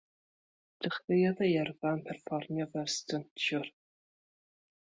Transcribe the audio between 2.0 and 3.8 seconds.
perfformio fel styntiwr.